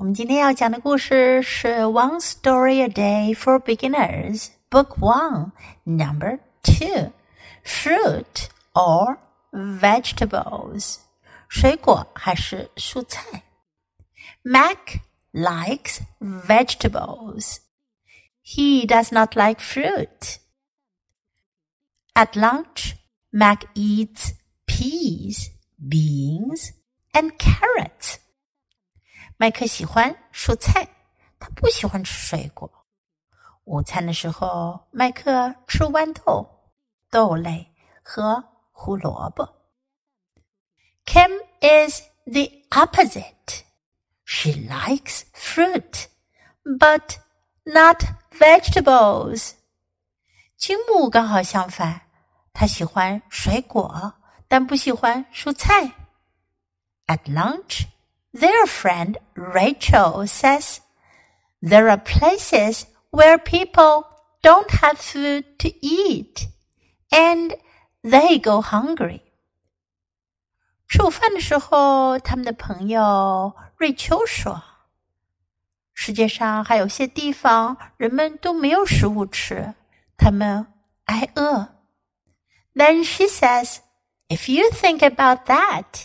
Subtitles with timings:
[0.00, 5.52] 我们今天要讲的故事是《One Story a Day for Beginners》Book One
[5.84, 7.12] Number Two
[7.64, 9.16] Fruit or
[9.52, 10.96] Vegetables
[11.48, 13.42] 水果还是蔬菜
[14.42, 15.00] Mac
[15.32, 17.60] likes vegetables.
[18.42, 20.38] He does not like fruit.
[22.14, 22.96] At lunch,
[23.32, 24.32] Mac eats
[24.66, 26.72] peas, beans,
[27.12, 28.18] and carrots.
[29.40, 30.88] 麦克喜欢蔬菜，
[31.38, 32.70] 他不喜欢吃水果。
[33.64, 36.48] 午餐的时候，麦克吃豌豆、
[37.10, 39.46] 豆类和胡萝卜。
[41.04, 43.62] Kim is the opposite.
[44.24, 46.06] She likes fruit,
[46.64, 47.16] but
[47.64, 49.52] not vegetables.
[50.56, 52.02] 金木刚好相反，
[52.52, 54.14] 他喜欢水果，
[54.48, 55.92] 但不喜欢蔬菜。
[57.06, 57.86] At lunch,
[58.32, 60.80] their friend Rachel says,
[61.62, 64.04] There are places where people
[64.42, 66.46] don't have food to eat
[67.10, 67.54] and
[68.04, 69.22] they go hungry.
[70.88, 74.62] 吃午饭的时候，他们的朋友瑞秋说：“
[75.94, 79.74] 世界上还有些地方人们都没有食物吃，
[80.16, 80.66] 他们
[81.06, 81.68] 挨饿。”
[82.76, 83.78] Then she says,
[84.28, 86.04] "If you think about that,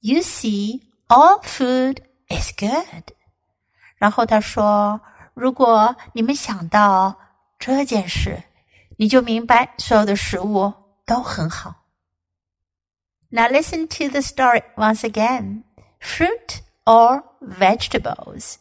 [0.00, 3.12] you see." All food is good。
[3.96, 7.18] 然后他说：“如果你们想到
[7.58, 8.42] 这件事，
[8.96, 10.72] 你就明白所有的食物
[11.04, 11.74] 都很好。”
[13.30, 15.64] Now listen to the story once again.
[16.00, 18.56] Fruit or vegetables?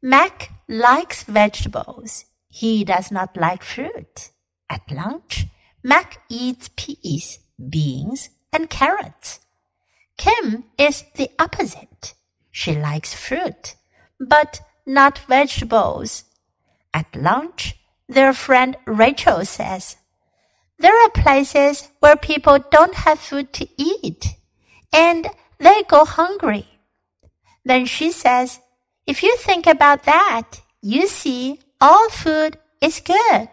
[0.00, 2.24] Mac likes vegetables.
[2.48, 4.30] He does not like fruit.
[4.68, 5.46] At lunch,
[5.82, 9.38] Mac eats peas, beans, and carrots.
[10.17, 12.13] Kim is the opposite.
[12.51, 13.75] She likes fruit,
[14.19, 16.23] but not vegetables.
[16.93, 17.75] At lunch,
[18.07, 19.97] their friend Rachel says,
[20.79, 24.35] There are places where people don't have food to eat,
[24.93, 25.27] and
[25.59, 26.67] they go hungry.
[27.65, 28.59] Then she says,
[29.05, 33.49] If you think about that, you see all food is good.